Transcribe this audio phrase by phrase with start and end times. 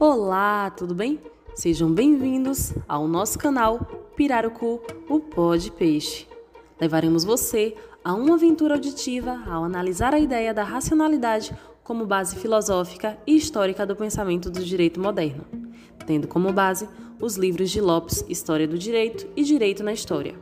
[0.00, 1.18] Olá, tudo bem?
[1.56, 3.80] Sejam bem-vindos ao nosso canal
[4.14, 6.24] Pirarucu, o Pó de Peixe.
[6.80, 11.52] Levaremos você a uma aventura auditiva ao analisar a ideia da racionalidade
[11.82, 15.44] como base filosófica e histórica do pensamento do direito moderno,
[16.06, 16.88] tendo como base
[17.20, 20.36] os livros de Lopes História do Direito e Direito na História,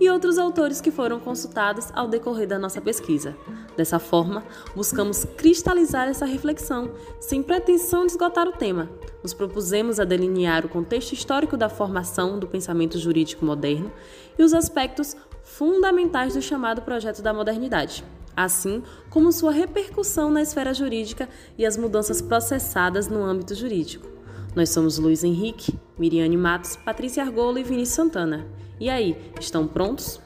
[0.00, 3.36] e outros autores que foram consultados ao decorrer da nossa pesquisa.
[3.76, 4.44] Dessa forma,
[4.74, 6.90] buscamos cristalizar essa reflexão,
[7.20, 8.88] sem pretensão de esgotar o tema.
[9.22, 13.92] Nos propusemos a delinear o contexto histórico da formação do pensamento jurídico moderno
[14.38, 18.04] e os aspectos fundamentais do chamado projeto da modernidade,
[18.36, 24.06] assim como sua repercussão na esfera jurídica e as mudanças processadas no âmbito jurídico.
[24.54, 28.46] Nós somos Luiz Henrique, Miriane Matos, Patrícia Argolo e Vinícius Santana.
[28.80, 30.20] E aí, estão prontos?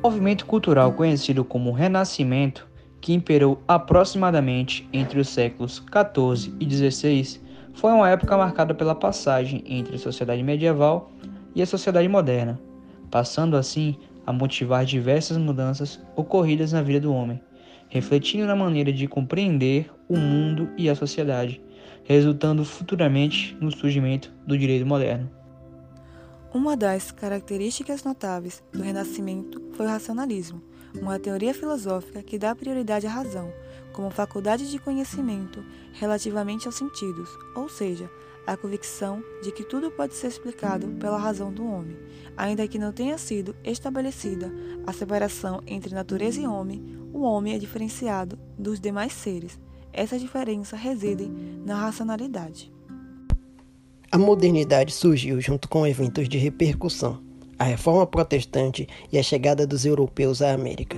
[0.00, 2.68] O movimento cultural conhecido como Renascimento,
[3.00, 7.40] que imperou aproximadamente entre os séculos XIV e XVI,
[7.74, 11.10] foi uma época marcada pela passagem entre a sociedade medieval
[11.54, 12.60] e a sociedade moderna,
[13.10, 17.40] passando assim a motivar diversas mudanças ocorridas na vida do homem,
[17.94, 21.62] refletindo na maneira de compreender o mundo e a sociedade,
[22.02, 25.30] resultando futuramente no surgimento do direito moderno.
[26.52, 30.60] Uma das características notáveis do Renascimento foi o racionalismo,
[31.00, 33.52] uma teoria filosófica que dá prioridade à razão,
[33.92, 38.10] como faculdade de conhecimento relativamente aos sentidos, ou seja,
[38.44, 41.96] a convicção de que tudo pode ser explicado pela razão do homem,
[42.36, 44.52] ainda que não tenha sido estabelecida
[44.84, 49.58] a separação entre natureza e homem, o homem é diferenciado dos demais seres.
[49.92, 51.30] Essa diferença reside
[51.64, 52.72] na racionalidade.
[54.10, 57.20] A modernidade surgiu junto com eventos de repercussão,
[57.56, 60.96] a reforma protestante e a chegada dos europeus à América.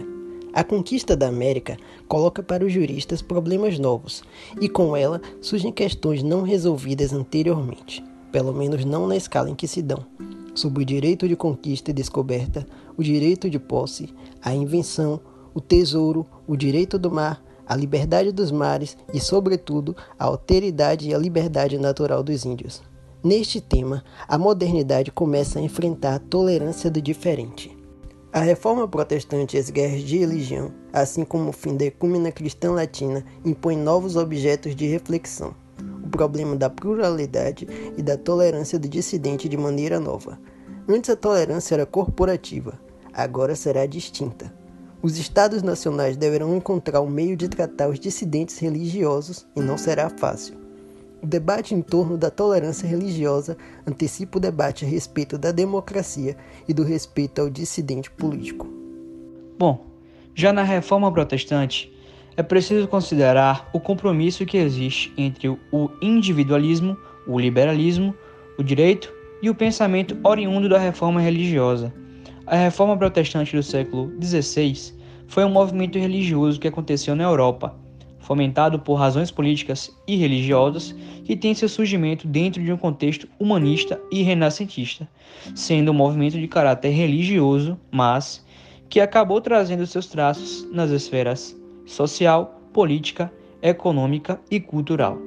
[0.54, 1.76] A conquista da América
[2.08, 4.22] coloca para os juristas problemas novos,
[4.58, 8.02] e com ela surgem questões não resolvidas anteriormente,
[8.32, 10.06] pelo menos não na escala em que se dão,
[10.54, 14.08] sobre o direito de conquista e descoberta, o direito de posse,
[14.40, 15.20] a invenção,
[15.56, 21.14] o tesouro, o direito do mar, a liberdade dos mares e, sobretudo, a alteridade e
[21.14, 22.82] a liberdade natural dos índios.
[23.24, 27.74] Neste tema, a modernidade começa a enfrentar a tolerância do diferente.
[28.30, 32.72] A reforma protestante e as guerras de religião, assim como o fim da ecúmena cristã
[32.72, 35.54] latina, impõem novos objetos de reflexão.
[36.04, 40.38] O problema da pluralidade e da tolerância do dissidente de maneira nova.
[40.86, 42.78] Antes a tolerância era corporativa,
[43.14, 44.65] agora será distinta.
[45.06, 49.78] Os estados nacionais deverão encontrar o um meio de tratar os dissidentes religiosos e não
[49.78, 50.56] será fácil.
[51.22, 53.56] O debate em torno da tolerância religiosa
[53.86, 56.36] antecipa o debate a respeito da democracia
[56.66, 58.66] e do respeito ao dissidente político.
[59.56, 59.86] Bom,
[60.34, 61.88] já na reforma protestante,
[62.36, 66.96] é preciso considerar o compromisso que existe entre o individualismo,
[67.28, 68.12] o liberalismo,
[68.58, 71.94] o direito e o pensamento oriundo da reforma religiosa.
[72.44, 74.95] A reforma protestante do século XVI
[75.28, 77.74] foi um movimento religioso que aconteceu na Europa
[78.26, 80.92] fomentado por razões políticas e religiosas,
[81.24, 85.08] que tem seu surgimento dentro de um contexto humanista e renascentista,
[85.54, 88.44] sendo um movimento de caráter religioso, mas
[88.88, 93.32] que acabou trazendo seus traços nas esferas social, política,
[93.62, 95.18] econômica e cultural.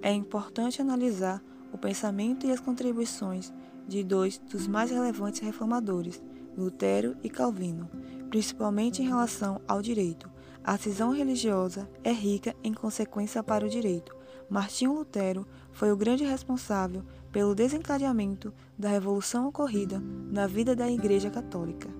[0.00, 3.52] É importante analisar o pensamento e as contribuições
[3.88, 6.22] de dois dos mais relevantes reformadores,
[6.56, 7.90] Lutero e Calvino,
[8.32, 10.30] principalmente em relação ao direito,
[10.64, 14.16] a cisão religiosa é rica em consequência para o direito.
[14.48, 21.28] Martinho Lutero foi o grande responsável pelo desencadeamento da revolução ocorrida na vida da Igreja
[21.28, 21.90] Católica.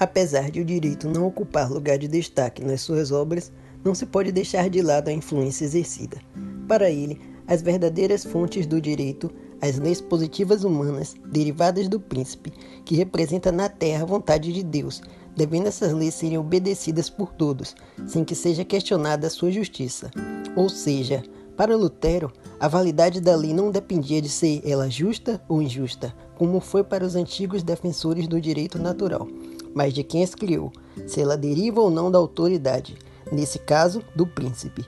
[0.00, 3.52] Apesar de o direito não ocupar lugar de destaque nas suas obras,
[3.84, 6.18] não se pode deixar de lado a influência exercida.
[6.66, 9.30] Para ele, as verdadeiras fontes do direito,
[9.60, 12.52] as leis positivas humanas derivadas do príncipe,
[12.84, 15.02] que representa na terra a vontade de Deus,
[15.36, 17.74] devendo essas leis serem obedecidas por todos,
[18.06, 20.10] sem que seja questionada a sua justiça.
[20.56, 21.22] Ou seja,
[21.56, 26.58] para Lutero, a validade da lei não dependia de ser ela justa ou injusta, como
[26.58, 29.28] foi para os antigos defensores do direito natural,
[29.74, 30.72] mas de quem as criou,
[31.06, 32.96] se ela deriva ou não da autoridade,
[33.30, 34.84] nesse caso, do príncipe.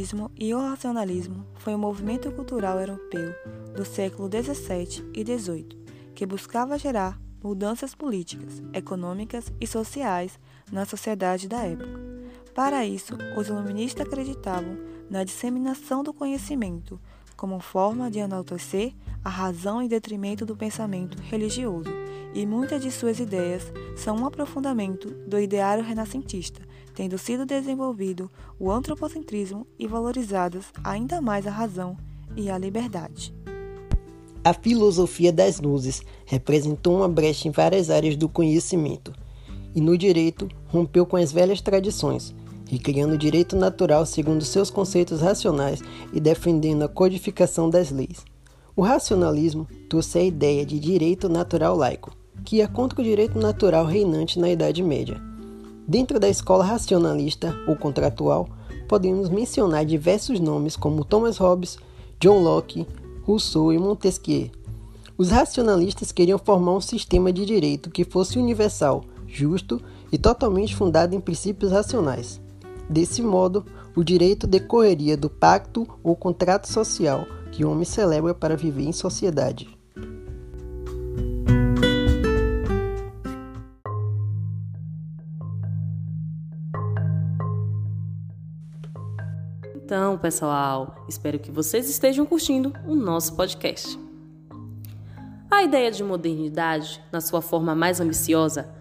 [0.00, 3.34] O iluminismo e o racionalismo foi um movimento cultural europeu
[3.76, 5.78] do século XVII e XVIII
[6.14, 10.40] que buscava gerar mudanças políticas, econômicas e sociais
[10.72, 12.00] na sociedade da época.
[12.54, 14.78] Para isso, os iluministas acreditavam
[15.10, 16.98] na disseminação do conhecimento
[17.36, 21.90] como forma de enaltecer a razão em detrimento do pensamento religioso,
[22.32, 26.62] e muitas de suas ideias são um aprofundamento do ideário renascentista,
[26.94, 31.96] tendo sido desenvolvido o antropocentrismo e valorizadas ainda mais a razão
[32.36, 33.34] e a liberdade.
[34.42, 39.12] A filosofia das luzes representou uma brecha em várias áreas do conhecimento,
[39.74, 42.34] e no direito rompeu com as velhas tradições,
[42.66, 45.82] recriando o direito natural segundo seus conceitos racionais
[46.12, 48.24] e defendendo a codificação das leis.
[48.74, 53.84] O racionalismo trouxe a ideia de direito natural laico, que ia contra o direito natural
[53.84, 55.29] reinante na Idade Média.
[55.90, 58.48] Dentro da escola racionalista ou contratual,
[58.88, 61.78] podemos mencionar diversos nomes como Thomas Hobbes,
[62.20, 62.86] John Locke,
[63.24, 64.52] Rousseau e Montesquieu.
[65.18, 69.82] Os racionalistas queriam formar um sistema de direito que fosse universal, justo
[70.12, 72.40] e totalmente fundado em princípios racionais.
[72.88, 73.66] Desse modo,
[73.96, 78.92] o direito decorreria do pacto ou contrato social que o homem celebra para viver em
[78.92, 79.79] sociedade.
[89.90, 93.98] Então, pessoal, espero que vocês estejam curtindo o nosso podcast.
[95.50, 98.72] A ideia de modernidade, na sua forma mais ambiciosa,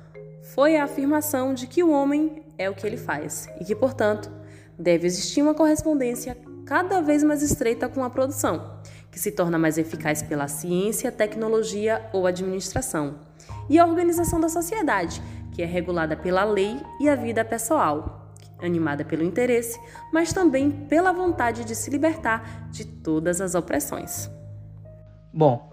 [0.54, 4.30] foi a afirmação de que o homem é o que ele faz e que, portanto,
[4.78, 8.80] deve existir uma correspondência cada vez mais estreita com a produção,
[9.12, 13.16] que se torna mais eficaz pela ciência, tecnologia ou administração,
[13.68, 15.24] e a organização da sociedade,
[15.54, 18.29] que é regulada pela lei e a vida pessoal,
[18.62, 19.80] animada pelo interesse,
[20.12, 24.30] mas também pela vontade de se libertar de todas as opressões.
[25.34, 25.70] Bom,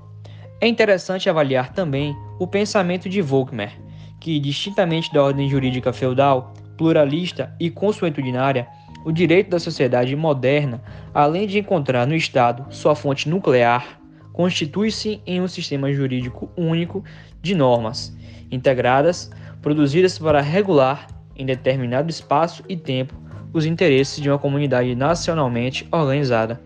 [0.61, 3.73] é interessante avaliar também o pensamento de Volkmer,
[4.21, 8.67] que, distintamente da ordem jurídica feudal, pluralista e consuetudinária,
[9.05, 10.83] o direito da sociedade moderna,
[11.15, 14.01] além de encontrar no Estado sua fonte nuclear,
[14.33, 17.05] constitui-se em um sistema jurídico único
[17.41, 18.15] de normas,
[18.51, 19.31] integradas,
[19.63, 21.07] produzidas para regular,
[21.37, 23.15] em determinado espaço e tempo,
[23.53, 26.61] os interesses de uma comunidade nacionalmente organizada.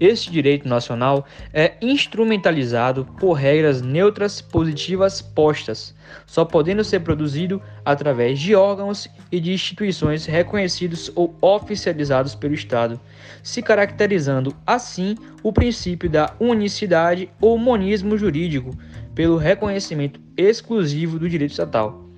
[0.00, 5.94] Este direito nacional é instrumentalizado por regras neutras positivas postas,
[6.26, 12.98] só podendo ser produzido através de órgãos e de instituições reconhecidos ou oficializados pelo Estado,
[13.42, 18.70] se caracterizando assim o princípio da unicidade ou monismo jurídico
[19.14, 22.09] pelo reconhecimento exclusivo do direito estatal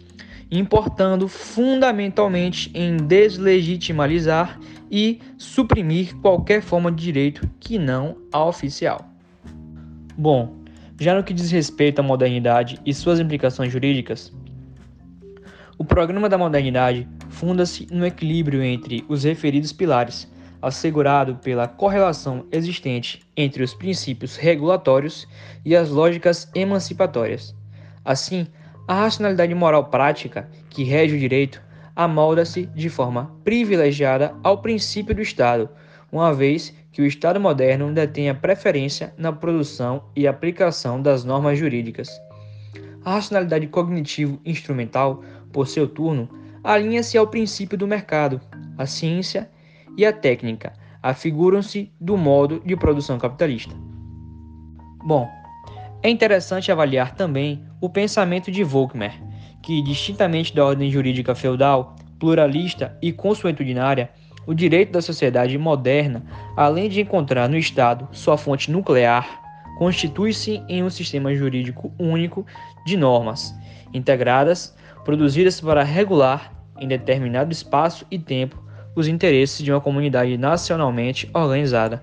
[0.58, 4.60] importando fundamentalmente em deslegitimalizar
[4.90, 9.00] e suprimir qualquer forma de direito que não a oficial.
[10.16, 10.62] Bom,
[11.00, 14.30] já no que diz respeito à modernidade e suas implicações jurídicas,
[15.78, 23.20] o programa da modernidade funda-se no equilíbrio entre os referidos pilares, assegurado pela correlação existente
[23.36, 25.26] entre os princípios regulatórios
[25.64, 27.54] e as lógicas emancipatórias.
[28.04, 28.46] Assim,
[28.86, 31.62] a racionalidade moral prática, que rege o direito,
[31.94, 35.68] amolda-se de forma privilegiada ao princípio do Estado,
[36.10, 41.58] uma vez que o Estado moderno detém a preferência na produção e aplicação das normas
[41.58, 42.08] jurídicas.
[43.04, 45.22] A racionalidade cognitivo-instrumental,
[45.52, 46.28] por seu turno,
[46.62, 48.40] alinha-se ao princípio do mercado.
[48.76, 49.50] A ciência
[49.96, 50.72] e a técnica
[51.02, 53.74] afiguram-se do modo de produção capitalista.
[55.04, 55.28] Bom,
[56.02, 59.12] é interessante avaliar também o pensamento de Volkmer,
[59.62, 64.10] que, distintamente da ordem jurídica feudal, pluralista e consuetudinária,
[64.46, 66.24] o direito da sociedade moderna,
[66.56, 69.40] além de encontrar no Estado sua fonte nuclear,
[69.78, 72.44] constitui-se em um sistema jurídico único
[72.84, 73.54] de normas,
[73.94, 78.60] integradas, produzidas para regular, em determinado espaço e tempo,
[78.96, 82.02] os interesses de uma comunidade nacionalmente organizada.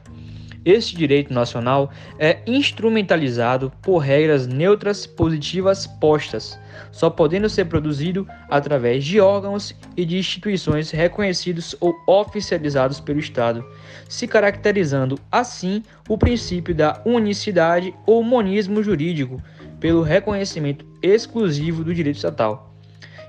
[0.65, 6.59] Este direito nacional é instrumentalizado por regras neutras positivas postas,
[6.91, 13.65] só podendo ser produzido através de órgãos e de instituições reconhecidos ou oficializados pelo Estado,
[14.07, 19.41] se caracterizando assim o princípio da unicidade ou monismo jurídico
[19.79, 22.68] pelo reconhecimento exclusivo do direito estatal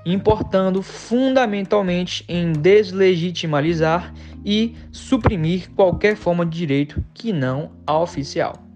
[0.04, 4.14] importando fundamentalmente em deslegitimalizar
[4.44, 8.70] e suprimir qualquer forma de direito que não a oficial.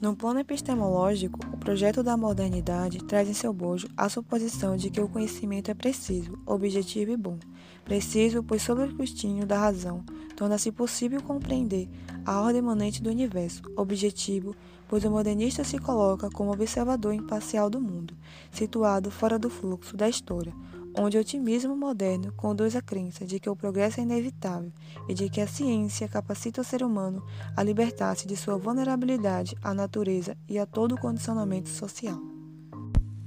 [0.00, 5.00] No plano epistemológico, o projeto da modernidade traz em seu bojo a suposição de que
[5.00, 7.36] o conhecimento é preciso, objetivo e bom.
[7.84, 10.04] Preciso, pois sob o escrutínio da razão,
[10.36, 11.88] torna-se possível compreender
[12.24, 13.60] a ordem imanente do universo.
[13.76, 14.54] Objetivo,
[14.88, 18.14] pois o modernista se coloca como observador imparcial do mundo,
[18.50, 20.54] situado fora do fluxo da história.
[20.96, 24.72] onde o otimismo moderno conduz à crença de que o progresso é inevitável
[25.08, 27.22] e de que a ciência capacita o ser humano
[27.56, 32.18] a libertar-se de sua vulnerabilidade à natureza e a todo o condicionamento social.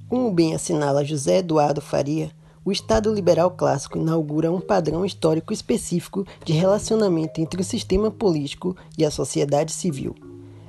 [0.09, 2.31] Como bem assinala José Eduardo Faria,
[2.63, 8.75] o Estado liberal clássico inaugura um padrão histórico específico de relacionamento entre o sistema político
[8.97, 10.13] e a sociedade civil.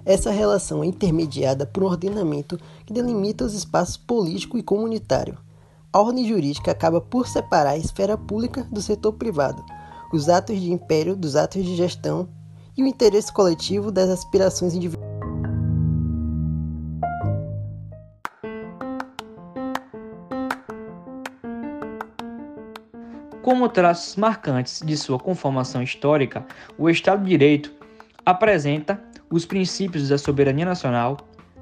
[0.05, 5.39] Essa relação é intermediada por um ordenamento que delimita os espaços político e comunitário
[5.93, 9.63] a ordem jurídica acaba por separar a esfera pública do setor privado,
[10.11, 12.31] os atos de império dos atos de gestão
[12.75, 15.13] e o interesse coletivo das aspirações individuais.
[23.43, 26.47] Como traços marcantes de sua conformação histórica,
[26.79, 27.71] o Estado de Direito
[28.25, 28.99] apresenta
[29.33, 31.17] os princípios da soberania nacional,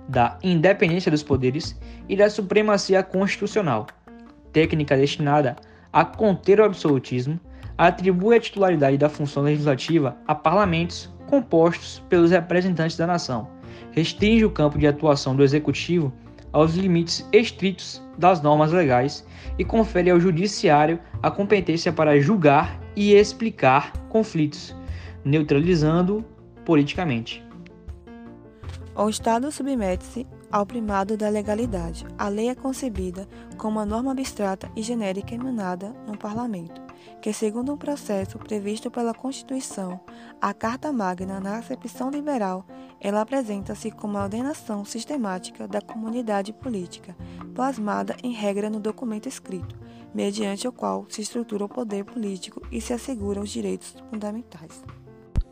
[0.09, 3.87] da independência dos poderes e da supremacia constitucional
[4.53, 5.57] técnica destinada
[5.93, 7.39] a conter o absolutismo,
[7.79, 13.49] atribui a titularidade da função legislativa a parlamentos compostos pelos representantes da nação,
[13.93, 16.13] restringe o campo de atuação do executivo
[16.53, 19.25] aos limites estritos das normas legais
[19.59, 24.75] e confere ao judiciário a competência para julgar e explicar conflitos,
[25.25, 26.25] neutralizando
[26.65, 27.50] politicamente.
[29.03, 32.05] O Estado submete-se ao primado da legalidade.
[32.19, 33.27] A lei é concebida
[33.57, 36.83] como uma norma abstrata e genérica emanada no parlamento,
[37.23, 39.99] que, segundo um processo previsto pela Constituição,
[40.39, 42.67] a Carta Magna, na acepção liberal,
[43.01, 47.17] ela apresenta-se como a ordenação sistemática da comunidade política,
[47.55, 49.79] plasmada em regra no documento escrito,
[50.15, 54.85] mediante o qual se estrutura o poder político e se asseguram os direitos fundamentais.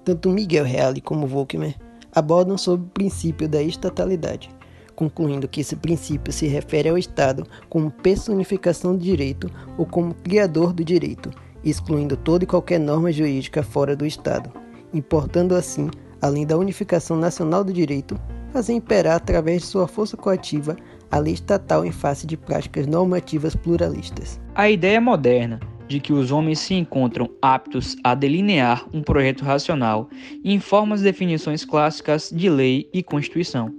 [0.04, 1.87] Tanto Miguel Reale como Volkmer
[2.18, 4.50] abordam sobre o princípio da estatalidade,
[4.94, 10.72] concluindo que esse princípio se refere ao Estado como personificação do direito ou como criador
[10.72, 11.30] do direito,
[11.64, 14.50] excluindo toda e qualquer norma jurídica fora do Estado,
[14.92, 15.88] importando assim,
[16.20, 18.18] além da unificação nacional do direito,
[18.50, 20.76] fazer imperar através de sua força coativa
[21.10, 24.40] a lei estatal em face de práticas normativas pluralistas.
[24.54, 30.08] A ideia moderna de que os homens se encontram aptos a delinear um projeto racional
[30.44, 33.74] informa as definições clássicas de lei e constituição.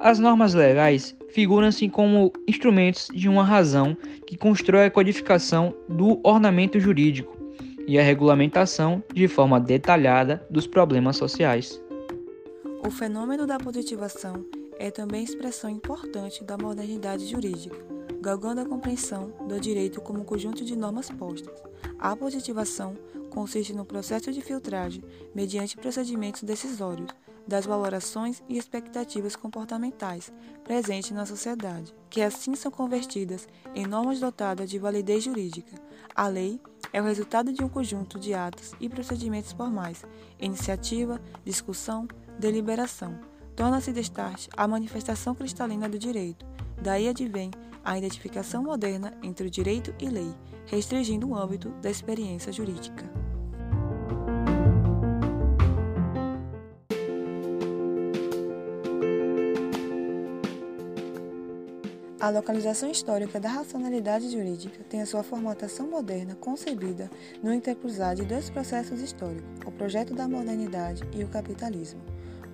[0.00, 6.80] As normas legais figuram-se como instrumentos de uma razão que constrói a codificação do ornamento
[6.80, 7.36] jurídico
[7.86, 11.80] e a regulamentação de forma detalhada dos problemas sociais.
[12.84, 14.44] O fenômeno da positivação
[14.78, 17.76] é também expressão importante da modernidade jurídica,
[18.26, 21.62] galgando a compreensão do direito como conjunto de normas postas.
[21.96, 22.96] A positivação
[23.30, 25.00] consiste no processo de filtragem
[25.32, 27.08] mediante procedimentos decisórios
[27.46, 30.32] das valorações e expectativas comportamentais
[30.64, 35.80] presentes na sociedade, que assim são convertidas em normas dotadas de validez jurídica.
[36.12, 36.60] A lei
[36.92, 40.04] é o resultado de um conjunto de atos e procedimentos formais,
[40.40, 42.08] iniciativa, discussão,
[42.40, 43.20] deliberação.
[43.54, 46.44] Torna-se destarte a manifestação cristalina do direito.
[46.82, 47.52] Daí advém
[47.86, 50.34] a identificação moderna entre o direito e lei,
[50.66, 53.08] restringindo o âmbito da experiência jurídica.
[62.18, 67.08] A localização histórica da racionalidade jurídica tem a sua formatação moderna concebida
[67.40, 72.00] no intercruzar de dois processos históricos, o projeto da modernidade e o capitalismo.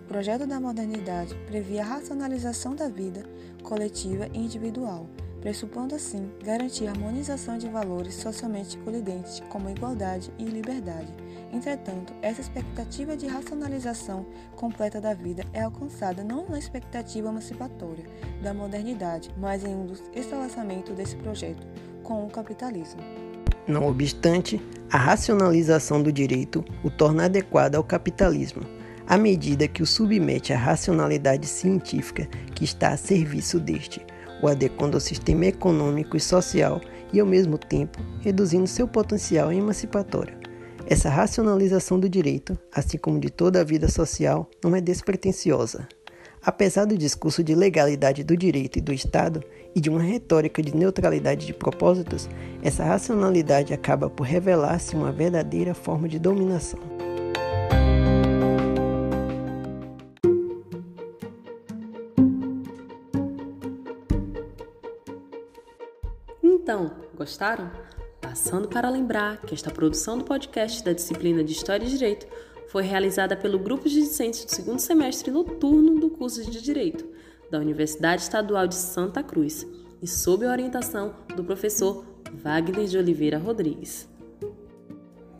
[0.04, 3.24] O projeto da modernidade previa a racionalização da vida
[3.62, 5.08] coletiva e individual,
[5.42, 11.12] pressupondo assim garantir a harmonização de valores socialmente colidentes como igualdade e liberdade
[11.52, 14.25] Entretanto, essa expectativa de racionalização
[14.56, 18.04] completa da vida é alcançada não na expectativa emancipatória
[18.42, 21.66] da modernidade, mas em um dos estabelecimentos desse projeto,
[22.02, 23.02] com o capitalismo.
[23.68, 28.62] Não obstante, a racionalização do direito o torna adequado ao capitalismo,
[29.06, 34.00] à medida que o submete à racionalidade científica que está a serviço deste,
[34.42, 36.80] o adequando ao sistema econômico e social
[37.12, 40.37] e, ao mesmo tempo, reduzindo seu potencial emancipatório.
[40.87, 45.87] Essa racionalização do direito, assim como de toda a vida social, não é despretensiosa.
[46.44, 49.44] Apesar do discurso de legalidade do direito e do Estado
[49.76, 52.28] e de uma retórica de neutralidade de propósitos,
[52.64, 56.80] essa racionalidade acaba por revelar-se uma verdadeira forma de dominação.
[66.62, 67.73] Então, gostaram?
[68.21, 72.25] Passando para lembrar que esta produção do podcast da disciplina de História e Direito
[72.69, 77.04] foi realizada pelo grupo de discentes do segundo semestre noturno do curso de Direito
[77.50, 79.66] da Universidade Estadual de Santa Cruz
[80.00, 84.09] e sob a orientação do professor Wagner de Oliveira Rodrigues.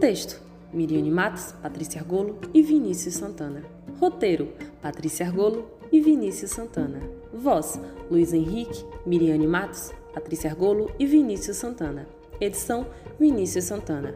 [0.01, 3.63] Texto: Miriane Matos, Patrícia Argolo e Vinícius Santana.
[4.01, 4.49] Roteiro:
[4.83, 7.01] Patrícia Argolo e Vinícius Santana.
[7.33, 12.07] Voz: Luiz Henrique, Miriane Matos, Patrícia Argolo e Vinícius Santana.
[12.41, 12.87] Edição:
[13.19, 14.15] Vinícius Santana.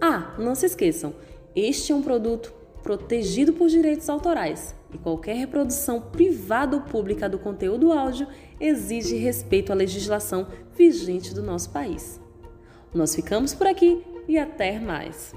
[0.00, 1.14] Ah, não se esqueçam,
[1.54, 2.52] este é um produto
[2.82, 8.26] protegido por direitos autorais e qualquer reprodução privada ou pública do conteúdo áudio
[8.60, 12.20] exige respeito à legislação vigente do nosso país.
[12.92, 15.34] Nós ficamos por aqui e até mais!